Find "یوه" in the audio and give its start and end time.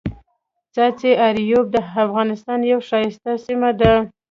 2.71-2.85